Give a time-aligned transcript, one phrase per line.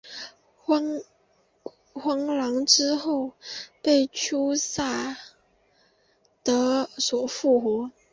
[1.93, 3.33] 荒狼之后
[3.83, 5.15] 被狄萨
[6.41, 7.91] 德所复活。